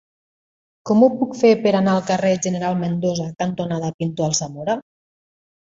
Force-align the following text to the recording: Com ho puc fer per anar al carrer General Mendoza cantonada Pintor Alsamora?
Com 0.89 1.03
ho 1.03 1.09
puc 1.19 1.35
fer 1.41 1.51
per 1.65 1.73
anar 1.81 1.93
al 1.97 2.01
carrer 2.09 2.33
General 2.47 2.81
Mendoza 2.81 3.29
cantonada 3.45 3.95
Pintor 4.01 4.33
Alsamora? 4.33 4.81